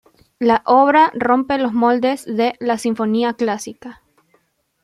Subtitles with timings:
[0.39, 4.01] La obra rompe los moldes de la sinfonía clásica.